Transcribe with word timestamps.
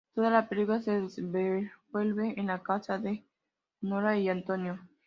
Toda 0.15 0.31
la 0.31 0.49
película 0.49 0.81
se 0.81 0.99
desenvuelve 0.99 2.33
en 2.35 2.47
la 2.47 2.63
casa 2.63 2.97
de 2.97 3.23
Nora 3.81 4.17
y 4.17 4.29
Antonio. 4.29 4.79